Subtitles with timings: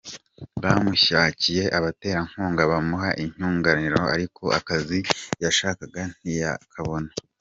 [0.61, 4.99] Bamushakiye abaterankunga bamuha inyunganirangingo ariko akazi
[5.43, 7.09] yashakaga ntiyakabona.